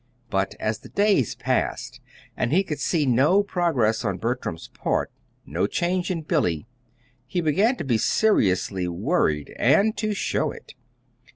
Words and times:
But 0.31 0.55
as 0.59 0.79
the 0.79 0.89
days 0.89 1.35
passed, 1.35 2.01
and 2.35 2.51
he 2.51 2.63
could 2.63 2.79
see 2.79 3.05
no 3.05 3.43
progress 3.43 4.03
on 4.03 4.17
Bertram's 4.17 4.67
part, 4.69 5.11
no 5.45 5.67
change 5.67 6.09
in 6.09 6.23
Billy, 6.23 6.65
he 7.27 7.39
began 7.39 7.75
to 7.75 7.83
be 7.83 7.99
seriously 7.99 8.87
worried 8.87 9.53
and 9.59 9.95
to 9.97 10.15
show 10.15 10.49
it. 10.49 10.73